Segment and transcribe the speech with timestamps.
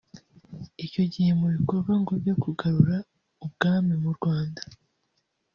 [0.85, 2.97] icyo gihe bari mu bikorwa ngo byo kugarura
[3.45, 4.61] ubwami mu Rwanda